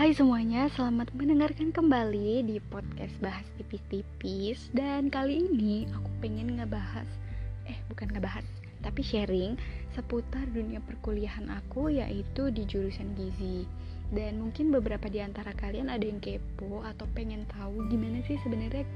[0.00, 4.72] Hai semuanya, selamat mendengarkan kembali di podcast Bahas Tipis-Tipis.
[4.72, 7.04] Dan kali ini aku pengen ngebahas,
[7.68, 8.48] eh bukan ngebahas,
[8.80, 9.60] tapi sharing
[9.92, 13.68] seputar dunia perkuliahan aku yaitu di jurusan gizi.
[14.08, 18.88] Dan mungkin beberapa di antara kalian ada yang kepo atau pengen tahu gimana sih sebenarnya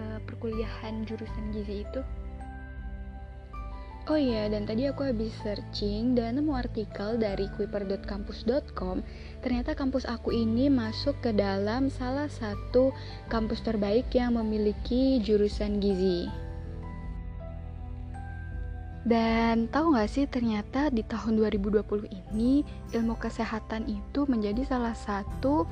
[0.00, 2.00] uh, perkuliahan jurusan gizi itu
[4.08, 9.04] Oh iya, dan tadi aku habis searching dan nemu artikel dari kuiper.kampus.com.
[9.44, 12.88] Ternyata kampus aku ini masuk ke dalam salah satu
[13.28, 16.24] kampus terbaik yang memiliki jurusan gizi.
[19.04, 22.64] Dan tahu gak sih ternyata di tahun 2020 ini
[22.96, 25.68] ilmu kesehatan itu menjadi salah satu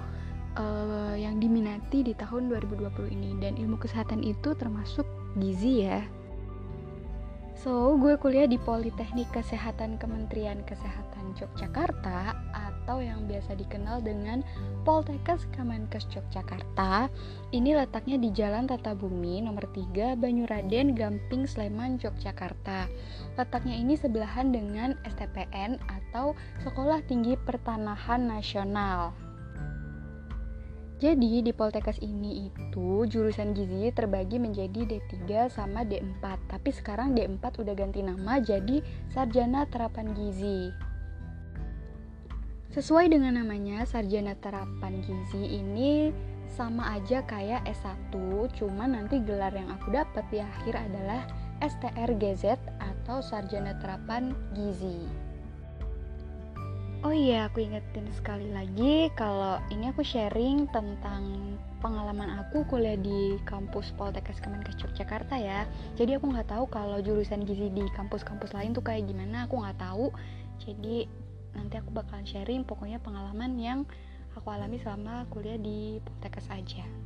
[0.60, 5.09] uh, yang diminati di tahun 2020 ini dan ilmu kesehatan itu termasuk
[5.41, 6.05] gizi ya.
[7.56, 14.45] So, gue kuliah di Politeknik Kesehatan Kementerian Kesehatan Yogyakarta atau yang biasa dikenal dengan
[14.85, 17.09] Poltekkes Kemenkes Yogyakarta.
[17.57, 22.93] Ini letaknya di Jalan Tata Bumi nomor 3 Banyuraden Gamping Sleman Yogyakarta.
[23.40, 29.26] Letaknya ini sebelahan dengan STPN atau Sekolah Tinggi Pertanahan Nasional.
[30.97, 37.45] Jadi di Poltekkes ini itu jurusan gizi terbagi menjadi D3 sama D4 Tapi sekarang D4
[37.61, 38.80] udah ganti nama jadi
[39.13, 40.73] Sarjana Terapan Gizi.
[42.73, 46.17] Sesuai dengan namanya, Sarjana Terapan Gizi ini
[46.49, 48.17] sama aja kayak S1
[48.57, 51.29] Cuma nanti gelar yang aku dapat di akhir adalah
[51.61, 55.26] STRGZ atau Sarjana Terapan Gizi
[57.07, 63.38] Oh iya, aku ingetin sekali lagi kalau ini aku sharing tentang pengalaman aku kuliah di
[63.46, 65.71] kampus Poltekkes Kemenkes Yogyakarta ya.
[65.94, 69.78] Jadi aku nggak tahu kalau jurusan gizi di kampus-kampus lain tuh kayak gimana, aku nggak
[69.78, 70.10] tahu.
[70.59, 71.06] Jadi
[71.54, 73.87] nanti aku bakalan sharing pokoknya pengalaman yang
[74.34, 77.06] aku alami selama kuliah di Poltekkes aja.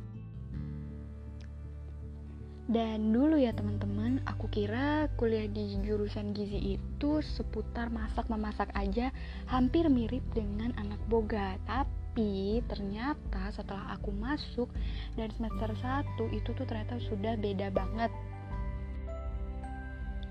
[2.71, 9.11] Dan dulu ya teman-teman, aku kira kuliah di jurusan gizi itu seputar masak-memasak aja,
[9.51, 11.59] hampir mirip dengan anak boga.
[11.67, 14.71] Tapi ternyata setelah aku masuk
[15.19, 18.11] dan semester 1 itu tuh ternyata sudah beda banget.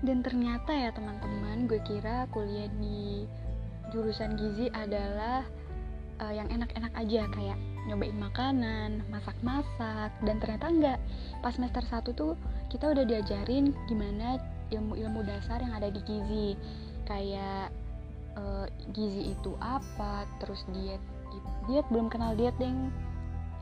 [0.01, 3.29] Dan ternyata ya teman-teman, gue kira kuliah di
[3.93, 5.45] jurusan gizi adalah
[6.17, 7.59] uh, yang enak-enak aja kayak
[7.89, 10.99] nyobain makanan, masak-masak, dan ternyata enggak.
[11.41, 12.37] Pas semester 1 tuh
[12.69, 14.37] kita udah diajarin gimana
[14.69, 16.49] ilmu-ilmu dasar yang ada di gizi.
[17.09, 17.73] Kayak
[18.37, 21.01] uh, gizi itu apa, terus diet
[21.65, 22.93] diet belum kenal diet deng.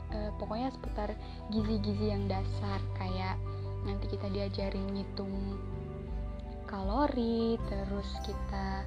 [0.09, 1.13] Uh, pokoknya seputar
[1.53, 3.37] gizi-gizi yang dasar kayak
[3.85, 5.31] nanti kita diajarin ngitung
[6.65, 8.83] kalori, terus kita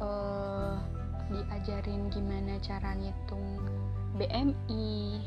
[0.00, 0.80] uh,
[1.28, 3.67] diajarin gimana cara ngitung
[4.18, 5.18] BMI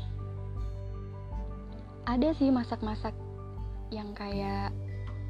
[2.06, 3.14] ada sih masak-masak
[3.94, 4.74] yang kayak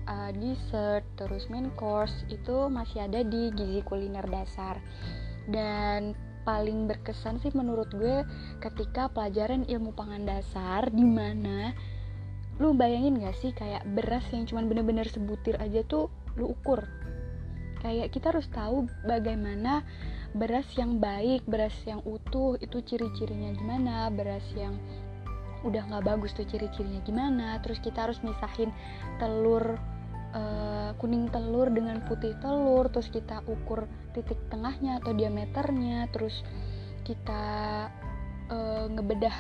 [0.09, 4.81] uh, dessert terus main course itu masih ada di gizi kuliner dasar.
[5.47, 8.27] Dan paling berkesan sih menurut gue
[8.59, 11.71] ketika pelajaran ilmu pangan dasar di mana
[12.59, 16.09] lu bayangin gak sih kayak beras yang cuman bener-bener sebutir aja tuh
[16.39, 16.83] lu ukur.
[17.83, 19.83] Kayak kita harus tahu bagaimana
[20.33, 24.09] beras yang baik beras yang utuh itu ciri-cirinya gimana?
[24.09, 24.77] Beras yang
[25.63, 27.61] udah nggak bagus tuh ciri-cirinya gimana?
[27.61, 28.73] Terus kita harus misahin
[29.21, 29.77] telur
[30.33, 33.85] uh, kuning telur dengan putih telur terus kita ukur
[34.17, 36.41] titik tengahnya atau diameternya terus
[37.05, 37.43] kita
[38.49, 39.37] uh, ngebedah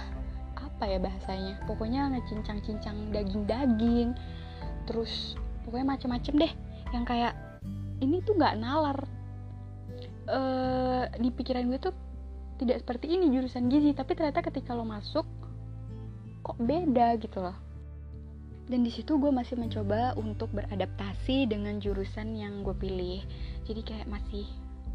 [0.61, 1.57] apa ya bahasanya?
[1.65, 4.13] Pokoknya ngecincang-cincang daging-daging
[4.85, 6.53] terus pokoknya macem-macem deh.
[6.93, 7.35] Yang kayak
[8.05, 8.99] ini tuh nggak nalar
[10.29, 11.95] uh, di pikiran gue tuh
[12.61, 15.27] tidak seperti ini jurusan gizi tapi ternyata ketika lo masuk
[16.43, 17.57] kok beda gitu loh.
[18.67, 23.21] Dan di situ gue masih mencoba untuk beradaptasi dengan jurusan yang gue pilih.
[23.67, 24.47] Jadi kayak masih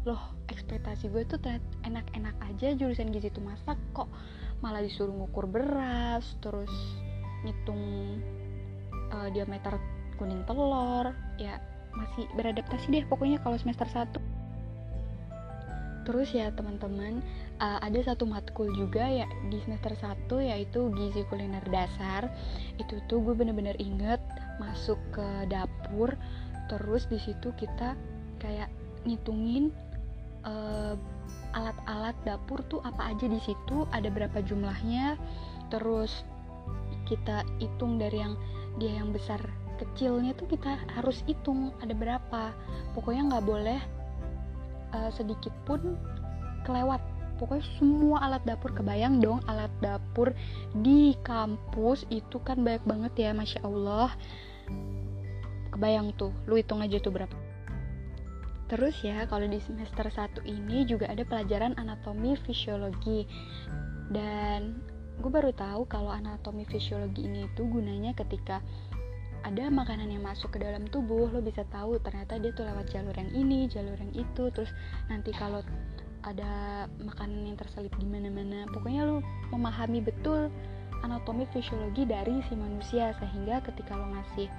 [0.08, 1.40] loh ekspektasi gue tuh
[1.84, 4.08] enak-enak aja jurusan gizi tuh masak kok
[4.64, 6.72] malah disuruh ngukur beras terus
[7.44, 7.82] ngitung
[9.12, 9.76] uh, diameter
[10.16, 11.12] kuning telur.
[11.36, 11.60] Ya
[11.92, 14.16] masih beradaptasi deh pokoknya kalau semester 1
[16.08, 17.20] terus ya teman-teman.
[17.60, 22.32] Uh, ada satu matkul juga ya di semester 1 yaitu gizi kuliner dasar.
[22.80, 24.18] Itu tuh gue bener-bener inget
[24.56, 26.16] masuk ke dapur
[26.72, 27.92] terus di situ kita
[28.40, 28.72] kayak
[29.04, 29.68] ngitungin
[30.48, 30.96] uh,
[31.52, 35.20] alat-alat dapur tuh apa aja di situ ada berapa jumlahnya.
[35.68, 36.24] Terus
[37.04, 38.32] kita hitung dari yang
[38.80, 39.40] dia yang besar
[39.76, 42.56] kecilnya tuh kita harus hitung ada berapa.
[42.96, 43.97] Pokoknya nggak boleh
[44.94, 45.96] uh, sedikit pun
[46.64, 47.00] kelewat.
[47.38, 50.34] Pokoknya semua alat dapur kebayang dong alat dapur
[50.82, 54.10] di kampus itu kan banyak banget ya masya allah.
[55.70, 57.38] Kebayang tuh lu hitung aja tuh berapa.
[58.68, 63.24] Terus ya kalau di semester 1 ini juga ada pelajaran anatomi fisiologi.
[64.12, 64.82] Dan
[65.22, 68.60] gue baru tahu kalau anatomi fisiologi ini itu gunanya ketika
[69.48, 73.16] ada makanan yang masuk ke dalam tubuh lo bisa tahu ternyata dia tuh lewat jalur
[73.16, 74.68] yang ini jalur yang itu terus
[75.08, 75.64] nanti kalau
[76.26, 78.68] ada makanan yang terselip di mana-mana.
[78.68, 79.24] Pokoknya lo
[79.54, 80.52] memahami betul
[81.06, 84.50] anatomi fisiologi dari si manusia sehingga ketika lo ngasih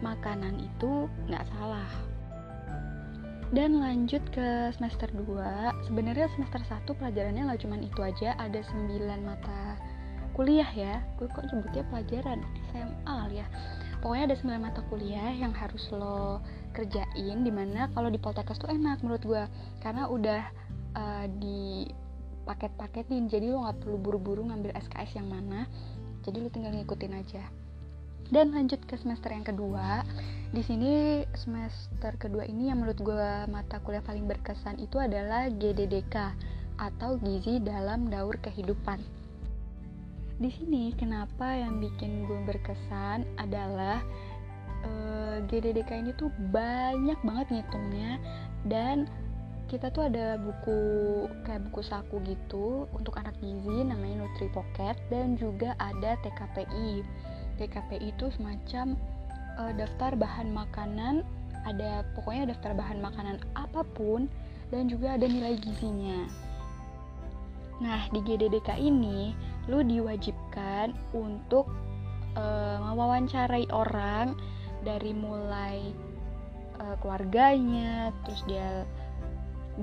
[0.00, 1.90] makanan itu nggak salah.
[3.48, 9.24] Dan lanjut ke semester 2 sebenarnya semester 1 pelajarannya nggak cuma itu aja ada 9
[9.24, 9.80] mata
[10.36, 11.00] kuliah ya.
[11.16, 13.48] Gue kok nyebutnya pelajaran SMA ya
[14.00, 16.42] pokoknya ada 9 mata kuliah yang harus lo
[16.72, 19.42] kerjain di mana kalau di Poltekkes tuh enak menurut gue
[19.82, 20.42] karena udah
[20.94, 21.90] uh, di
[22.48, 25.68] paket-paketin jadi lo nggak perlu buru-buru ngambil SKS yang mana.
[26.24, 27.44] Jadi lo tinggal ngikutin aja.
[28.28, 30.04] Dan lanjut ke semester yang kedua.
[30.52, 36.32] Di sini semester kedua ini yang menurut gue mata kuliah paling berkesan itu adalah GDDK
[36.80, 39.17] atau gizi dalam daur kehidupan
[40.38, 43.98] di sini kenapa yang bikin gue berkesan adalah
[44.86, 48.22] uh, eh, GDDK ini tuh banyak banget ngitungnya
[48.70, 49.10] dan
[49.66, 50.78] kita tuh ada buku
[51.42, 57.02] kayak buku saku gitu untuk anak gizi namanya Nutri Pocket dan juga ada TKPI
[57.58, 58.94] TKP itu semacam
[59.58, 61.26] uh, daftar bahan makanan
[61.66, 64.30] ada pokoknya daftar bahan makanan apa pun
[64.70, 66.30] dan juga ada nilai gizinya.
[67.82, 69.34] Nah di GDDK ini
[69.68, 71.68] lu diwajibkan untuk
[72.34, 74.32] uh, mewawancarai orang
[74.82, 75.92] dari mulai
[76.80, 78.88] uh, keluarganya terus dia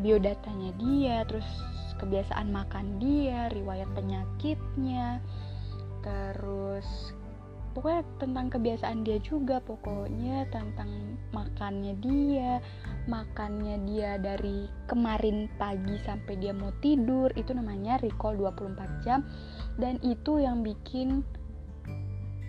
[0.02, 1.48] biodatanya dia terus
[2.02, 5.24] kebiasaan makan dia riwayat penyakitnya
[6.04, 7.16] terus
[7.76, 12.64] pokoknya tentang kebiasaan dia juga pokoknya tentang makannya dia
[13.12, 19.28] makannya dia dari kemarin pagi sampai dia mau tidur itu namanya recall 24 jam
[19.76, 21.24] dan itu yang bikin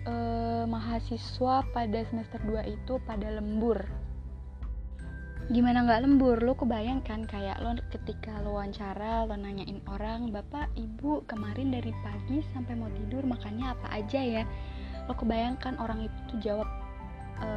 [0.07, 3.83] uh, mahasiswa pada semester 2 itu pada lembur.
[5.47, 6.43] Gimana nggak lembur?
[6.43, 12.43] Lo kebayangkan kayak lo ketika lo wawancara lo nanyain orang bapak ibu kemarin dari pagi
[12.51, 14.43] sampai mau tidur makannya apa aja ya?
[15.07, 16.67] Lo kebayangkan orang itu tuh jawab
[17.39, 17.49] e,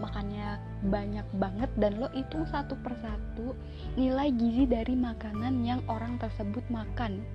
[0.00, 0.56] makannya
[0.88, 1.68] banyak banget.
[1.76, 3.52] Dan lo hitung satu persatu
[4.00, 7.28] nilai gizi dari makanan yang orang tersebut makan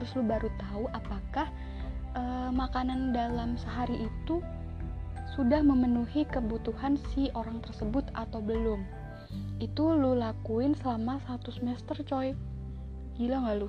[0.00, 1.52] terus lo baru tahu apakah
[2.16, 2.22] e,
[2.56, 4.40] makanan dalam sehari itu
[5.36, 8.82] sudah memenuhi kebutuhan si orang tersebut atau belum.
[9.62, 12.34] Itu lo lakuin selama satu semester coy.
[13.14, 13.68] Gila gak lu?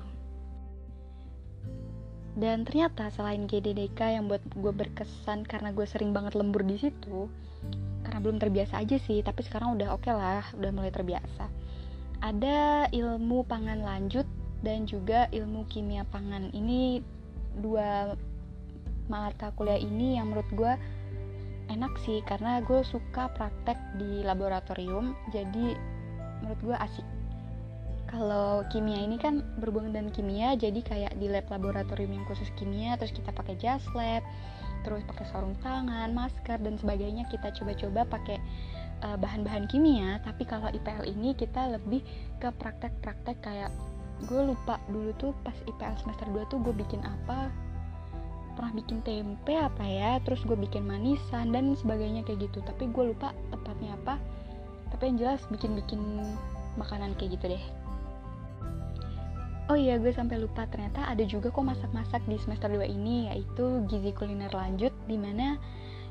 [2.32, 7.28] Dan ternyata selain GDDK yang buat gue berkesan karena gue sering banget lembur di situ
[8.02, 11.46] karena belum terbiasa aja sih tapi sekarang udah oke okay lah udah mulai terbiasa.
[12.22, 14.26] Ada ilmu pangan lanjut
[14.62, 16.50] dan juga ilmu kimia pangan.
[16.54, 17.02] Ini
[17.60, 18.14] dua
[19.10, 20.72] mata kuliah ini yang menurut gue
[21.68, 25.76] enak sih karena gue suka praktek di laboratorium jadi
[26.42, 27.06] menurut gue asik.
[28.12, 32.98] Kalau kimia ini kan berhubungan dengan kimia jadi kayak di lab laboratorium yang khusus kimia
[33.00, 34.20] terus kita pakai jas lab
[34.82, 38.38] terus pakai sarung tangan masker dan sebagainya kita coba-coba pakai
[39.06, 40.20] uh, bahan-bahan kimia.
[40.26, 42.02] Tapi kalau IPL ini kita lebih
[42.42, 43.70] ke praktek-praktek kayak
[44.26, 47.50] gue lupa dulu tuh pas IPL semester 2 tuh gue bikin apa
[48.52, 52.60] pernah bikin tempe apa ya terus gue bikin manisan dan sebagainya kayak gitu.
[52.62, 54.20] Tapi gue lupa tepatnya apa
[54.92, 55.98] tapi yang jelas bikin-bikin
[56.76, 57.64] makanan kayak gitu deh.
[59.70, 63.80] Oh iya, gue sampai lupa ternyata ada juga kok masak-masak di semester 2 ini yaitu
[63.88, 65.56] gizi kuliner lanjut di mana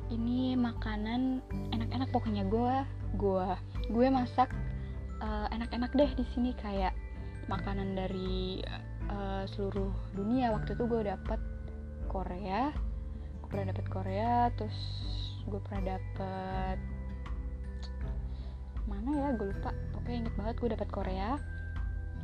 [0.10, 2.10] ini makanan enak-enak.
[2.10, 2.76] Pokoknya gue
[3.22, 3.48] gue
[3.94, 4.50] gue masak
[5.22, 6.96] uh, enak-enak deh di sini kayak
[7.52, 8.64] makanan dari
[9.12, 10.56] uh, seluruh dunia.
[10.56, 11.40] Waktu itu gue dapet
[12.08, 12.72] Korea
[13.40, 14.76] gue pernah dapet Korea terus
[15.48, 16.78] gue pernah dapet
[18.88, 19.72] mana ya gue lupa.
[19.96, 21.30] Pokoknya inget banget gue dapet Korea.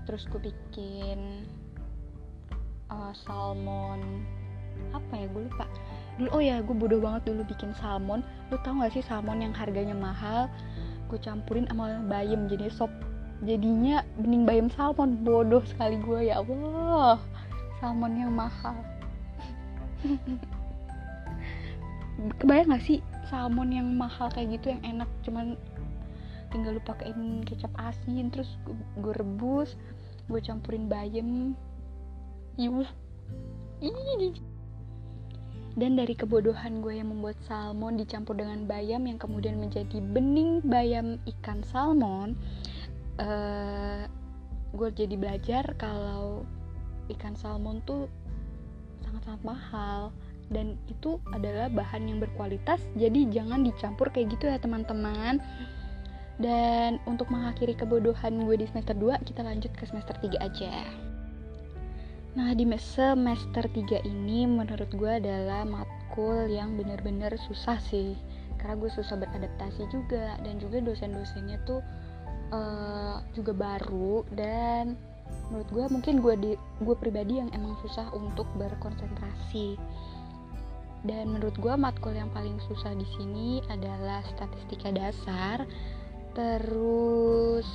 [0.04, 1.48] Terus gue bikin
[2.92, 4.24] uh, salmon
[4.92, 5.66] apa ya gue lupa.
[6.20, 8.20] Dulu oh ya gue bodoh banget dulu bikin salmon.
[8.52, 10.52] Lu tau gak sih salmon yang harganya mahal?
[11.08, 12.92] Gue campurin sama bayam jadi sop
[13.44, 15.22] jadinya bening bayam salmon.
[15.22, 17.22] Bodoh sekali gue ya Allah.
[17.78, 18.78] Salmon yang mahal.
[22.42, 25.10] Kebayang gak sih salmon yang mahal kayak gitu yang enak?
[25.22, 25.54] Cuman
[26.50, 28.58] tinggal lu pakein kecap asin terus
[28.98, 29.78] gue rebus
[30.28, 31.54] gue campurin bayam.
[32.58, 34.34] Ini
[35.78, 41.22] dan dari kebodohan gue yang membuat salmon dicampur dengan bayam yang kemudian menjadi bening bayam
[41.38, 42.34] ikan salmon
[43.22, 44.06] uh,
[44.74, 46.46] gue jadi belajar kalau
[47.14, 48.10] ikan salmon tuh
[49.06, 50.02] sangat-sangat mahal.
[50.48, 55.44] Dan itu adalah bahan yang berkualitas jadi jangan dicampur kayak gitu ya teman-teman.
[56.38, 60.88] Dan untuk mengakhiri kebodohan gue di semester 2 kita lanjut ke semester 3 aja.
[62.38, 68.14] Nah di semester 3 ini menurut gue adalah matkul yang bener-bener susah sih.
[68.62, 71.82] Karena gue susah beradaptasi juga dan juga dosen-dosennya tuh
[72.52, 74.96] uh, juga baru dan
[75.48, 76.52] menurut gue mungkin gue di
[76.84, 79.80] gue pribadi yang emang susah untuk berkonsentrasi.
[81.06, 85.64] Dan menurut gue matkul yang paling susah di sini adalah statistika dasar
[86.38, 87.66] terus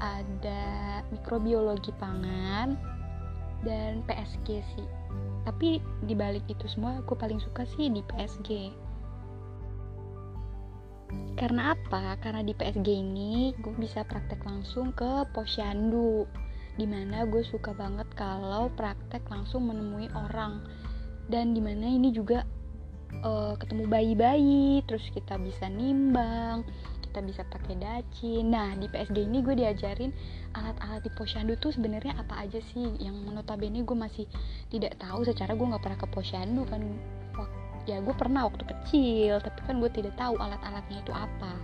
[0.00, 2.76] ada mikrobiologi pangan
[3.64, 4.88] dan PSG sih.
[5.44, 8.72] Tapi dibalik itu semua aku paling suka sih di PSG
[11.34, 12.20] karena apa?
[12.20, 16.28] Karena di PSG ini gue bisa praktek langsung ke posyandu
[16.78, 20.62] di mana gue suka banget kalau praktek langsung menemui orang.
[21.30, 22.42] Dan di mana ini juga
[23.24, 26.66] uh, ketemu bayi-bayi terus kita bisa nimbang
[27.10, 30.14] kita bisa pakai daci nah di PSG ini gue diajarin
[30.54, 32.86] alat-alat di posyandu tuh sebenarnya apa aja sih?
[33.02, 34.30] Yang notabene gue masih
[34.70, 36.82] tidak tahu secara gue nggak pernah ke posyandu kan
[37.90, 41.54] ya gue pernah waktu kecil tapi kan gue tidak tahu alat-alatnya itu apa.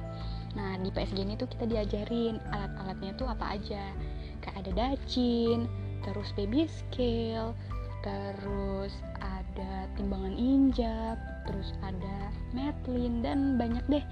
[0.59, 3.95] Nah di PSG ini tuh kita diajarin alat-alatnya tuh apa aja.
[4.43, 5.71] Kayak ada dacin
[6.03, 7.55] terus baby scale
[8.03, 14.05] terus ada timbangan injak terus ada metlin dan banyak deh.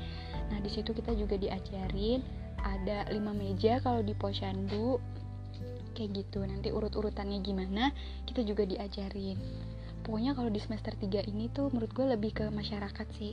[0.55, 2.23] Nah di situ kita juga diajarin
[2.63, 5.03] ada lima meja kalau di posyandu.
[5.95, 7.95] Kayak gitu nanti urut-urutannya gimana
[8.27, 9.39] kita juga diajarin
[10.05, 13.33] pokoknya kalau di semester 3 ini tuh menurut gue lebih ke masyarakat sih.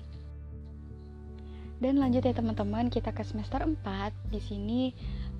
[1.83, 3.75] Dan lanjut ya teman-teman kita ke semester 4
[4.31, 4.81] di sini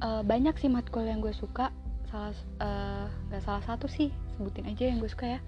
[0.03, 1.71] uh, banyak sih matkul yang gue suka.
[2.11, 3.07] Salah uh,
[3.39, 5.41] salah satu sih sebutin aja yang gue suka ya.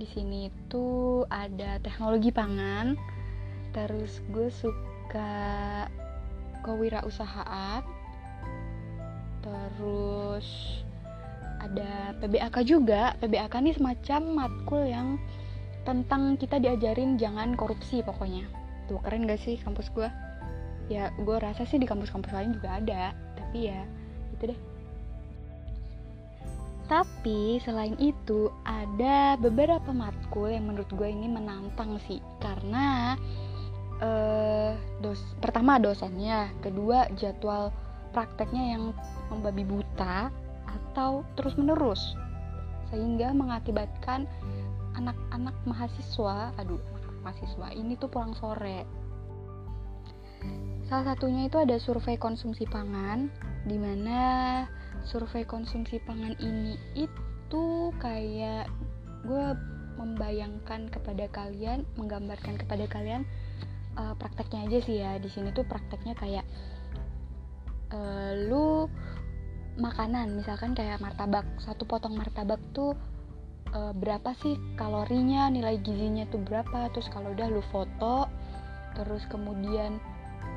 [0.00, 2.96] Di sini tuh ada teknologi pangan.
[3.76, 5.34] Terus gue suka
[6.64, 7.82] kewirausahaan.
[9.42, 10.48] Terus
[11.72, 13.16] ada PBAK juga.
[13.24, 15.16] PBAK ini semacam matkul yang
[15.88, 18.44] tentang kita diajarin jangan korupsi pokoknya.
[18.86, 20.08] Tuh keren gak sih kampus gue
[20.90, 23.80] ya gue rasa sih di kampus-kampus lain juga ada tapi ya
[24.36, 24.60] itu deh.
[26.90, 32.20] Tapi selain itu ada beberapa matkul yang menurut gue ini menantang sih.
[32.36, 33.16] Karena
[34.02, 37.72] uh, dos pertama dosennya kedua jadwal
[38.12, 38.84] prakteknya yang
[39.32, 40.28] membabi buta
[40.92, 42.12] atau terus menerus
[42.92, 44.28] sehingga mengakibatkan
[44.92, 48.84] anak-anak mahasiswa aduh anak mahasiswa ini tuh pulang sore
[50.92, 53.32] Salah satunya itu ada survei konsumsi pangan,
[53.64, 54.20] di mana
[55.08, 58.68] survei konsumsi pangan ini itu kayak
[59.24, 59.46] gue
[59.96, 63.24] membayangkan kepada kalian, menggambarkan kepada kalian
[63.96, 65.16] uh, prakteknya aja sih ya.
[65.16, 66.44] Di sini tuh prakteknya kayak
[67.96, 68.84] uh, lu
[69.80, 72.92] makanan, misalkan kayak martabak, satu potong martabak tuh
[73.72, 78.28] uh, berapa sih kalorinya, nilai gizinya tuh berapa, terus kalau udah lu foto,
[78.96, 79.96] terus kemudian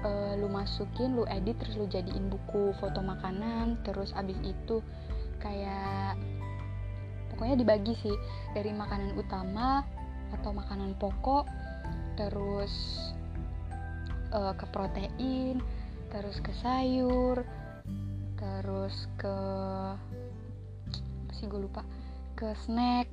[0.04, 4.84] uh, lu masukin lu edit terus lu jadiin buku foto makanan terus abis itu
[5.40, 6.20] kayak
[7.32, 8.16] pokoknya dibagi sih
[8.56, 9.84] dari makanan utama
[10.34, 11.48] atau makanan pokok
[12.16, 12.74] terus
[14.32, 15.60] uh, ke protein
[16.12, 17.44] terus ke sayur
[18.36, 19.38] terus ke
[21.26, 21.82] apa sih gue lupa.
[22.36, 23.08] Ke snack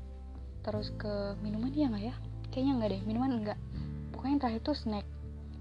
[0.63, 2.15] terus ke minuman ya nggak ya?
[2.51, 3.59] Kayaknya nggak deh minuman enggak
[4.23, 5.07] pokoknya yang terakhir tuh snack.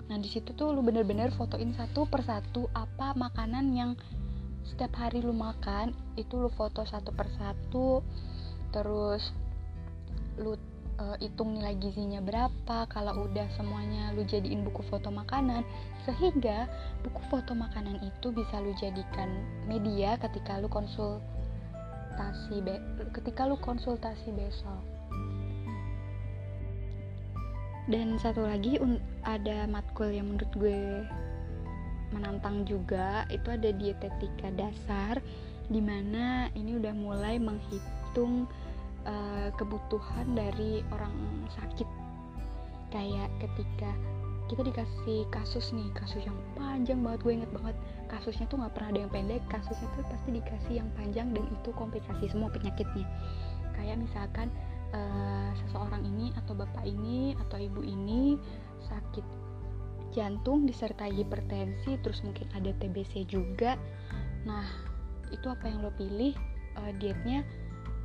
[0.06, 3.98] Nah di situ tuh lu bener-bener fotoin satu persatu apa makanan yang
[4.70, 8.06] setiap hari lu makan itu lu foto satu persatu
[8.70, 9.34] terus
[10.38, 10.54] lu
[11.20, 15.66] hitung nilai gizinya berapa kalau udah semuanya lu jadiin buku foto makanan
[16.08, 16.66] sehingga
[17.06, 19.30] buku foto makanan itu bisa lu jadikan
[19.66, 22.64] media ketika lu konsultasi
[23.14, 24.82] ketika lu konsultasi besok.
[27.90, 28.78] Dan satu lagi
[29.26, 30.82] ada matkul yang menurut gue
[32.14, 35.18] menantang juga itu ada dietetika dasar
[35.72, 38.46] di mana ini udah mulai menghitung
[39.06, 41.14] uh, kebutuhan dari orang
[41.56, 41.88] sakit.
[42.92, 43.92] Kayak ketika
[44.52, 47.76] kita dikasih kasus nih kasus yang panjang banget gue inget banget
[48.12, 51.70] kasusnya tuh nggak pernah ada yang pendek kasusnya tuh pasti dikasih yang panjang dan itu
[51.72, 53.08] komplikasi semua penyakitnya.
[53.80, 54.52] Kayak misalkan
[54.92, 58.36] uh, seseorang ini atau bapak ini atau ibu ini
[58.92, 59.24] sakit
[60.12, 63.80] jantung disertai hipertensi terus mungkin ada TBC juga.
[64.44, 64.68] Nah
[65.32, 66.36] itu apa yang lo pilih?
[66.72, 67.44] Uh, dietnya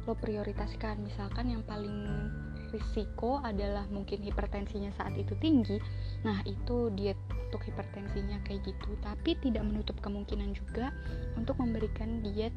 [0.07, 1.03] lo prioritaskan.
[1.03, 2.31] Misalkan yang paling
[2.71, 5.79] risiko adalah mungkin hipertensinya saat itu tinggi.
[6.23, 7.19] Nah itu diet
[7.51, 8.91] untuk hipertensinya kayak gitu.
[9.03, 10.95] Tapi tidak menutup kemungkinan juga
[11.35, 12.55] untuk memberikan diet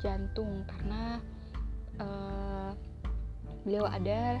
[0.00, 0.64] jantung.
[0.64, 1.20] Karena
[2.00, 2.72] uh,
[3.62, 4.40] beliau ada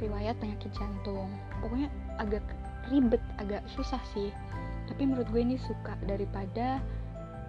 [0.00, 1.28] riwayat penyakit jantung.
[1.60, 2.44] Pokoknya agak
[2.88, 4.32] ribet agak susah sih.
[4.90, 6.82] Tapi menurut gue ini suka daripada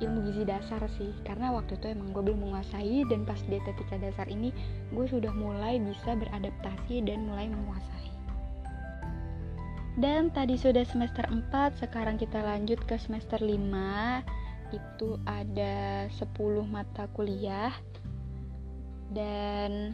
[0.04, 1.16] ilmu gizi dasar sih.
[1.24, 4.52] Karena waktu itu emang gue belum menguasai dan pas dietetika dasar ini
[4.92, 8.12] gue sudah mulai bisa beradaptasi dan mulai menguasai.
[9.94, 13.54] Dan tadi sudah semester 4 sekarang kita lanjut ke semester 5
[14.74, 16.18] itu ada 10
[16.66, 17.72] mata kuliah.
[19.14, 19.94] Dan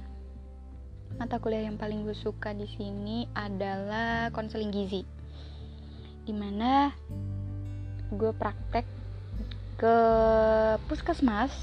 [1.20, 5.04] mata kuliah yang paling gue suka di sini adalah konseling gizi.
[6.24, 6.96] Di mana
[8.16, 8.99] gue praktek
[9.80, 9.98] ke
[10.92, 11.56] puskesmas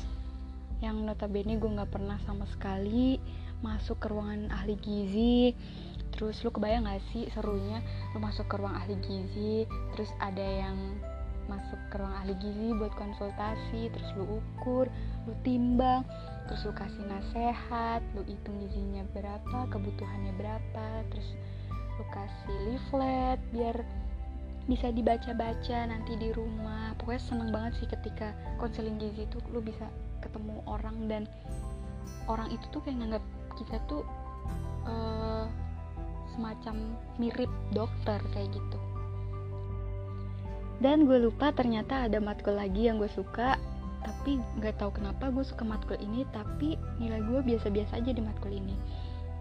[0.80, 3.20] yang notabene gue nggak pernah sama sekali
[3.60, 5.52] masuk ke ruangan ahli gizi.
[6.16, 7.84] Terus lu kebayang gak sih serunya
[8.16, 10.96] lu masuk ke ruang ahli gizi terus ada yang
[11.44, 14.88] masuk ke ruang ahli gizi buat konsultasi terus lu ukur
[15.28, 16.08] lu timbang
[16.48, 21.28] terus lu kasih nasehat lu hitung gizinya berapa kebutuhannya berapa terus
[22.00, 23.76] lu kasih leaflet biar
[24.66, 26.94] bisa dibaca-baca nanti di rumah.
[26.98, 29.86] Pokoknya seneng banget sih ketika konseling gizi itu lu bisa
[30.22, 31.22] ketemu orang dan
[32.26, 33.24] orang itu tuh kayak nganggap
[33.56, 34.02] kita tuh
[34.86, 35.46] uh,
[36.34, 38.78] semacam mirip dokter kayak gitu.
[40.76, 43.56] Dan gue lupa ternyata ada matkul lagi yang gue suka
[44.04, 48.52] tapi nggak tahu kenapa gue suka matkul ini tapi nilai gue biasa-biasa aja di matkul
[48.52, 48.76] ini.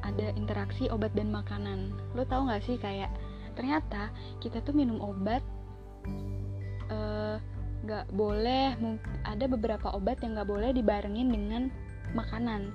[0.05, 1.91] Ada interaksi obat dan makanan.
[2.13, 3.09] Lo tau nggak sih kayak
[3.55, 4.11] ternyata
[4.43, 5.41] kita tuh minum obat
[6.91, 7.35] eh,
[7.85, 8.75] nggak uh, boleh
[9.25, 11.63] ada beberapa obat yang nggak boleh dibarengin dengan
[12.13, 12.69] makanan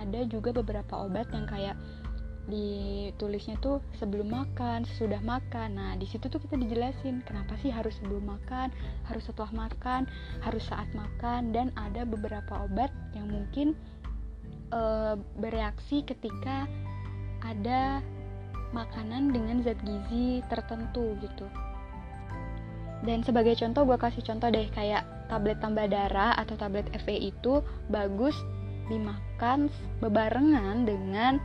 [0.00, 1.76] ada juga beberapa obat yang kayak
[2.50, 5.78] ditulisnya tuh sebelum makan, sudah makan.
[5.78, 8.74] Nah, di situ tuh kita dijelasin kenapa sih harus sebelum makan,
[9.06, 10.10] harus setelah makan,
[10.42, 13.78] harus saat makan dan ada beberapa obat yang mungkin
[14.74, 16.66] uh, bereaksi ketika
[17.46, 18.02] ada
[18.70, 21.46] makanan dengan zat gizi tertentu gitu
[23.00, 27.64] dan sebagai contoh gue kasih contoh deh kayak tablet tambah darah atau tablet FE itu
[27.88, 28.36] bagus
[28.92, 31.40] dimakan bebarengan dengan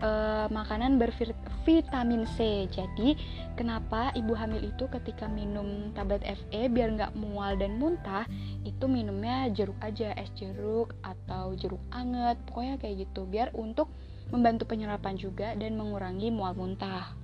[0.00, 2.70] uh, makanan bervitamin C.
[2.70, 3.18] Jadi
[3.58, 8.24] kenapa ibu hamil itu ketika minum tablet FE biar nggak mual dan muntah
[8.62, 13.90] itu minumnya jeruk aja es jeruk atau jeruk anget pokoknya kayak gitu biar untuk
[14.30, 17.14] membantu penyerapan juga dan mengurangi mual muntah.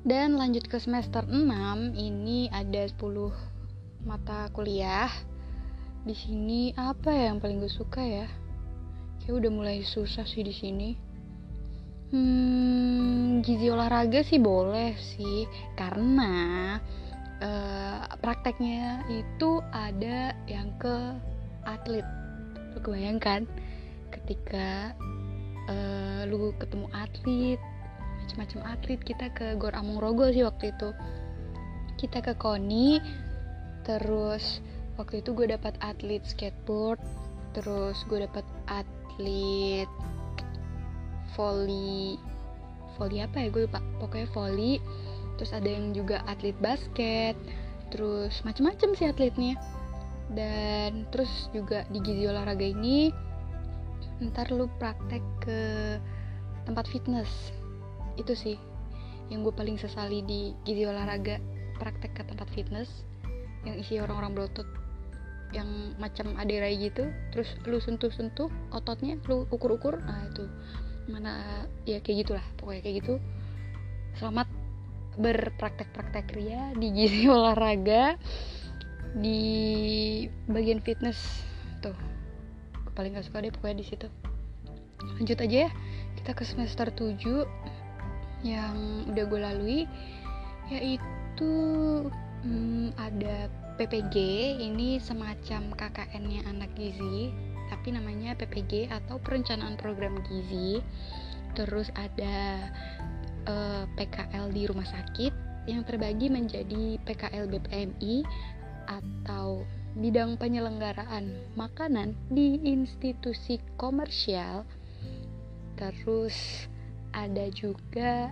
[0.00, 2.96] Dan lanjut ke semester 6, ini ada 10
[4.08, 5.12] mata kuliah.
[6.00, 8.26] Di sini apa ya yang paling gue suka ya?
[9.20, 10.90] Kayak udah mulai susah sih di sini.
[12.10, 15.44] Hmm, gizi olahraga sih boleh sih,
[15.76, 16.32] karena
[17.38, 20.96] uh, prakteknya itu ada yang ke
[21.68, 22.08] atlet.
[22.80, 23.44] Kebayangkan?
[24.10, 24.92] Ketika
[25.70, 27.60] uh, lu ketemu atlet
[28.30, 30.94] macam-macam atlet kita ke Gor Amung Rogo sih waktu itu.
[31.98, 33.02] Kita ke Koni
[33.82, 34.62] terus
[35.00, 37.00] waktu itu gue dapat atlet skateboard
[37.56, 39.90] terus gue dapat atlet
[41.34, 42.20] volley
[42.94, 43.80] volley apa ya gue lupa.
[43.98, 44.78] Pokoknya volley
[45.40, 47.34] terus ada yang juga atlet basket
[47.90, 49.58] terus macam-macam sih atletnya.
[50.30, 53.10] Dan terus juga di gizi olahraga ini
[54.20, 55.60] ntar lu praktek ke
[56.68, 57.28] tempat fitness.
[58.20, 58.60] Itu sih
[59.32, 61.40] yang gue paling sesali di gizi olahraga.
[61.80, 63.08] Praktek ke tempat fitness
[63.64, 64.68] yang isi orang-orang berotot
[65.56, 67.08] yang macam aderai gitu.
[67.32, 70.44] Terus lu sentuh-sentuh ototnya lu ukur-ukur nah itu.
[71.08, 73.14] Mana ya kayak gitulah pokoknya kayak gitu.
[74.20, 74.46] Selamat
[75.16, 78.20] berpraktek-praktek ria di gizi olahraga
[79.16, 79.40] di
[80.46, 81.18] bagian fitness.
[81.80, 82.19] Tuh
[83.00, 84.06] paling gak suka deh pokoknya di situ.
[85.16, 85.70] Lanjut aja ya.
[86.20, 87.16] Kita ke semester 7
[88.44, 88.76] yang
[89.08, 89.80] udah gue lalui
[90.68, 91.52] yaitu
[92.44, 93.48] hmm, ada
[93.80, 94.16] PPG
[94.60, 97.32] ini semacam KKN-nya anak gizi
[97.72, 100.84] tapi namanya PPG atau perencanaan program gizi.
[101.56, 102.68] Terus ada
[103.48, 105.32] eh, PKL di rumah sakit
[105.64, 108.28] yang terbagi menjadi PKL BPMI
[108.84, 109.64] atau
[109.98, 114.62] bidang penyelenggaraan makanan di institusi komersial.
[115.74, 116.68] Terus
[117.10, 118.30] ada juga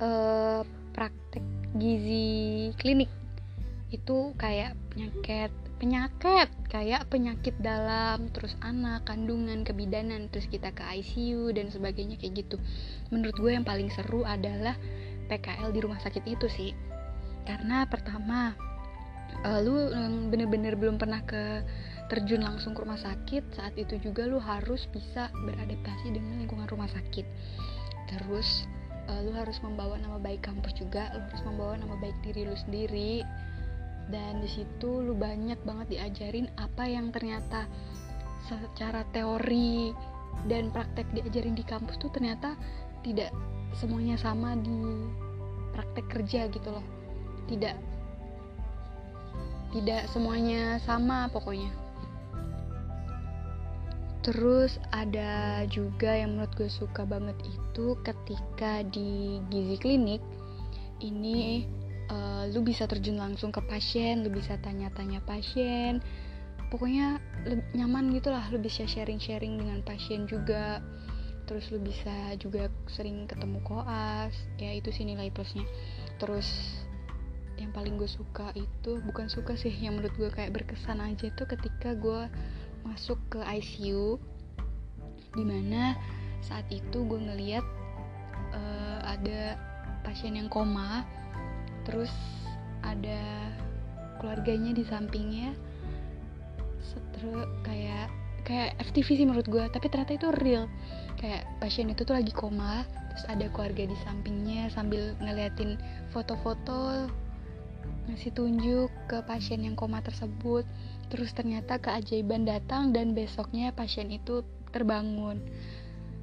[0.00, 0.62] uh,
[0.94, 1.44] praktek
[1.76, 3.10] gizi klinik.
[3.92, 11.50] Itu kayak penyakit penyakit kayak penyakit dalam terus anak kandungan kebidanan terus kita ke ICU
[11.52, 12.56] dan sebagainya kayak gitu.
[13.10, 14.78] Menurut gue yang paling seru adalah
[15.28, 16.72] PKL di rumah sakit itu sih.
[17.44, 18.56] Karena pertama
[19.42, 19.90] uh, lu
[20.30, 21.66] bener-bener belum pernah ke
[22.06, 26.88] terjun langsung ke rumah sakit saat itu juga lu harus bisa beradaptasi dengan lingkungan rumah
[26.92, 27.26] sakit.
[28.12, 28.68] Terus
[29.08, 32.56] uh, lu harus membawa nama baik kampus juga lu harus membawa nama baik diri lu
[32.56, 33.24] sendiri.
[34.12, 37.64] Dan di situ lu banyak banget diajarin apa yang ternyata
[38.44, 39.96] secara teori
[40.44, 42.52] dan praktek diajarin di kampus tuh ternyata
[43.00, 43.32] tidak
[43.72, 45.08] semuanya sama di
[45.72, 46.84] praktek kerja gitu loh.
[47.48, 47.93] Tidak
[49.74, 51.74] tidak semuanya sama pokoknya.
[54.24, 60.22] Terus ada juga yang menurut gue suka banget itu ketika di gizi klinik
[61.04, 61.68] ini
[62.08, 66.00] uh, lu bisa terjun langsung ke pasien lu bisa tanya-tanya pasien
[66.72, 67.20] pokoknya
[67.76, 70.80] nyaman gitu lah lu bisa sharing-sharing dengan pasien juga.
[71.44, 75.68] Terus lu bisa juga sering ketemu koas ya itu sih nilai plusnya.
[76.16, 76.80] Terus
[77.58, 81.46] yang paling gue suka itu bukan suka sih yang menurut gue kayak berkesan aja tuh
[81.46, 82.26] ketika gue
[82.84, 84.18] masuk ke ICU
[85.34, 85.98] di mana
[86.44, 87.64] saat itu gue ngeliat
[88.52, 89.58] uh, ada
[90.04, 91.02] pasien yang koma
[91.88, 92.12] terus
[92.84, 93.50] ada
[94.20, 95.56] keluarganya di sampingnya
[96.84, 98.12] seteru kayak
[98.44, 100.68] kayak FTV sih menurut gue tapi ternyata itu real.
[101.16, 105.80] Kayak pasien itu tuh lagi koma terus ada keluarga di sampingnya sambil ngeliatin
[106.12, 107.08] foto-foto
[108.08, 110.64] ngasih tunjuk ke pasien yang koma tersebut.
[111.08, 115.40] Terus ternyata keajaiban datang dan besoknya pasien itu terbangun.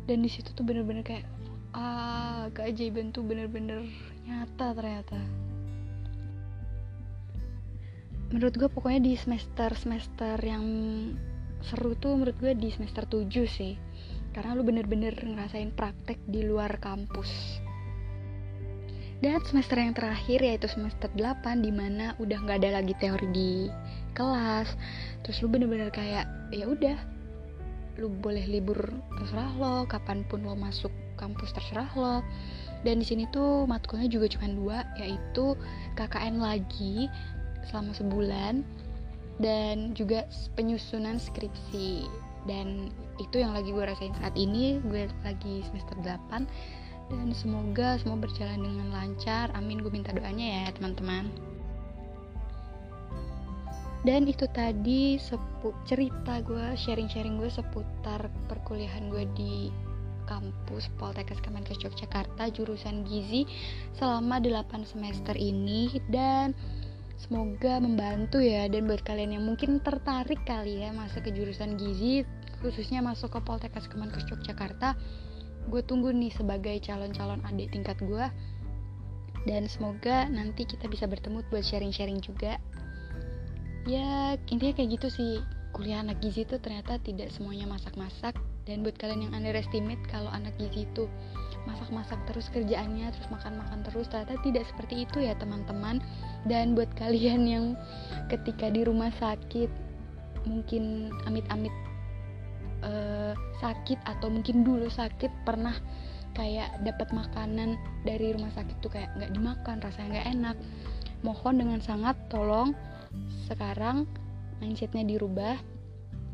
[0.05, 1.25] Dan di situ tuh bener-bener kayak
[1.71, 3.87] ah keajaiban tuh bener-bener
[4.27, 5.19] nyata ternyata.
[8.31, 10.65] Menurut gue pokoknya di semester semester yang
[11.61, 13.75] seru tuh menurut gue di semester 7 sih.
[14.31, 17.59] Karena lu bener-bener ngerasain praktek di luar kampus
[19.21, 23.69] dan semester yang terakhir yaitu semester 8 di mana udah nggak ada lagi teori di
[24.17, 24.73] kelas.
[25.21, 26.97] Terus lu bener-bener kayak ya udah
[28.01, 28.81] lu boleh libur
[29.21, 30.89] terserah lo kapan pun lo masuk
[31.21, 32.25] kampus terserah lo.
[32.81, 35.53] Dan di sini tuh matkulnya juga cuma dua yaitu
[35.93, 37.05] KKN lagi
[37.69, 38.65] selama sebulan
[39.37, 40.25] dan juga
[40.57, 42.09] penyusunan skripsi.
[42.49, 42.89] Dan
[43.21, 46.80] itu yang lagi gue rasain saat ini gue lagi semester 8
[47.11, 49.51] dan semoga semua berjalan dengan lancar.
[49.51, 51.27] Amin gue minta doanya ya teman-teman.
[54.01, 55.21] Dan itu tadi
[55.85, 59.69] cerita gue sharing-sharing gue seputar perkuliahan gue di
[60.25, 63.45] kampus Poltekkes Kemenkes Yogyakarta jurusan gizi
[63.99, 65.91] selama 8 semester ini.
[66.09, 66.57] Dan
[67.19, 68.65] semoga membantu ya.
[68.71, 72.25] Dan buat kalian yang mungkin tertarik kali ya masuk ke jurusan gizi
[72.65, 74.97] khususnya masuk ke Poltekkes Kemenkes Yogyakarta
[75.69, 78.25] gue tunggu nih sebagai calon-calon adik tingkat gue
[79.49, 82.61] dan semoga nanti kita bisa bertemu buat sharing-sharing juga.
[83.89, 85.33] Ya intinya kayak gitu sih.
[85.71, 88.37] Kuliah anak gizi itu ternyata tidak semuanya masak-masak.
[88.69, 91.09] Dan buat kalian yang underestimate kalau anak gizi itu
[91.65, 95.97] masak-masak terus kerjaannya terus makan-makan terus ternyata tidak seperti itu ya teman-teman.
[96.45, 97.65] Dan buat kalian yang
[98.29, 99.73] ketika di rumah sakit
[100.45, 101.73] mungkin amit-amit
[102.85, 103.20] uh,
[103.59, 105.75] sakit atau mungkin dulu sakit pernah
[106.31, 107.75] kayak dapat makanan
[108.07, 110.57] dari rumah sakit tuh kayak nggak dimakan rasanya nggak enak
[111.21, 112.71] mohon dengan sangat tolong
[113.51, 114.07] sekarang
[114.63, 115.59] mindsetnya dirubah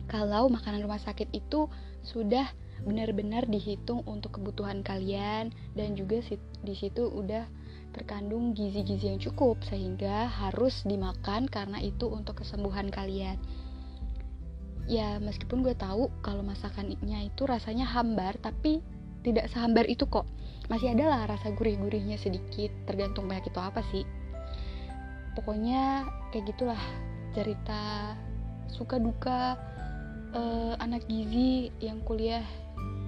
[0.07, 1.67] kalau makanan rumah sakit itu
[2.05, 2.47] sudah
[2.85, 6.21] benar-benar dihitung untuk kebutuhan kalian dan juga
[6.61, 7.43] di situ udah
[7.91, 13.41] terkandung gizi-gizi yang cukup sehingga harus dimakan karena itu untuk kesembuhan kalian.
[14.87, 18.79] Ya meskipun gue tahu kalau masakannya itu rasanya hambar tapi
[19.21, 20.23] tidak sehambar itu kok.
[20.71, 24.07] Masih ada lah rasa gurih-gurihnya sedikit tergantung banyak itu apa sih.
[25.35, 26.81] Pokoknya kayak gitulah
[27.35, 28.15] cerita
[28.71, 29.59] suka duka
[30.33, 32.43] uh, anak gizi yang kuliah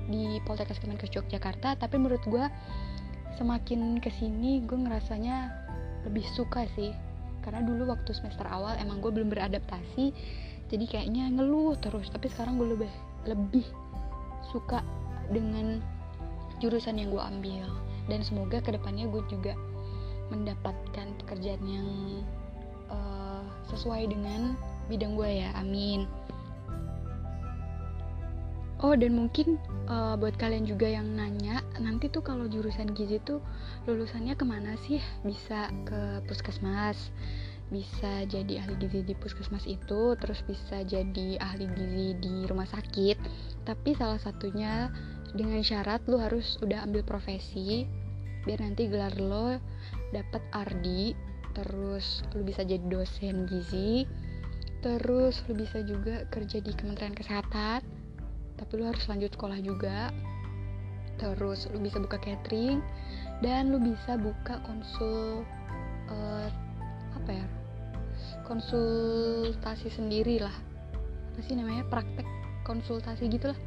[0.09, 2.45] di Poltekkes Kemenkes Yogyakarta tapi menurut gue
[3.37, 5.53] semakin ke sini gue ngerasanya
[6.03, 6.91] lebih suka sih
[7.45, 10.11] karena dulu waktu semester awal emang gue belum beradaptasi
[10.69, 12.93] jadi kayaknya ngeluh terus tapi sekarang gue lebih
[13.25, 13.65] lebih
[14.53, 14.85] suka
[15.33, 15.81] dengan
[16.61, 17.65] jurusan yang gue ambil.
[18.09, 19.53] Dan semoga ke depannya gue juga
[20.29, 21.89] mendapatkan pekerjaan yang
[22.89, 24.53] uh, sesuai dengan
[24.89, 26.05] bidang gue ya amin.
[28.79, 29.59] Oh dan mungkin
[29.91, 33.43] uh, buat kalian juga yang nanya nanti tuh kalau jurusan gizi tuh
[33.85, 35.03] lulusannya ke mana sih?
[35.27, 37.11] Bisa ke puskesmas,
[37.69, 43.17] bisa jadi ahli gizi di puskesmas itu, terus bisa jadi ahli gizi di rumah sakit.
[43.65, 44.89] Tapi salah satunya
[45.33, 47.85] dengan syarat lu harus udah ambil profesi
[48.47, 49.59] biar nanti gelar lo
[50.15, 51.13] dapat ardi
[51.53, 54.07] terus lu bisa jadi dosen gizi
[54.79, 57.83] terus lu bisa juga kerja di Kementerian Kesehatan
[58.55, 60.09] tapi lu harus lanjut sekolah juga
[61.19, 62.79] terus lu bisa buka catering
[63.43, 65.43] dan lu bisa buka konsul
[66.07, 66.47] uh,
[67.19, 67.45] apa ya
[68.45, 70.53] konsultasi sendiri lah.
[71.33, 71.85] Apa sih namanya?
[71.87, 72.27] Praktek
[72.67, 73.59] konsultasi gitu lah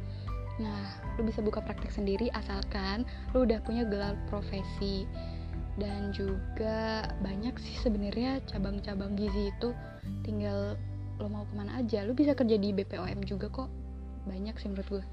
[0.61, 5.09] nah lu bisa buka praktek sendiri asalkan lu udah punya gelar profesi.
[5.73, 9.73] Dan juga banyak sih sebenarnya cabang-cabang gizi itu.
[10.21, 10.77] Tinggal
[11.17, 13.73] lo mau ke mana aja lo bisa kerja di BPOM juga kok.
[14.29, 15.05] Banyak sih menurut gue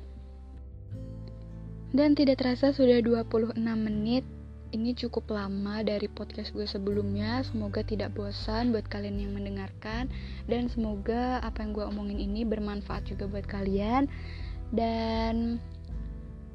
[1.90, 4.22] dan tidak terasa sudah 26 menit
[4.70, 7.42] ini cukup lama dari podcast gue sebelumnya.
[7.42, 10.06] Semoga tidak bosan buat kalian yang mendengarkan.
[10.46, 14.06] Dan semoga apa yang gue omongin ini bermanfaat juga buat kalian.
[14.70, 15.58] Dan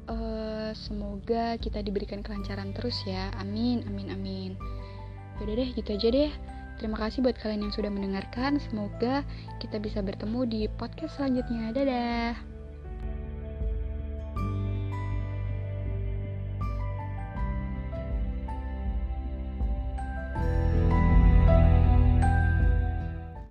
[0.08, 3.28] uh, semoga kita diberikan kelancaran terus ya.
[3.36, 4.50] Amin amin amin.
[5.40, 6.32] Yaudah deh gitu aja deh.
[6.76, 8.60] Terima kasih buat kalian yang sudah mendengarkan.
[8.60, 9.24] Semoga
[9.60, 11.72] kita bisa bertemu di podcast selanjutnya.
[11.72, 12.55] Dadah